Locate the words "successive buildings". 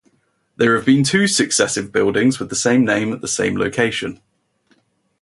1.27-2.39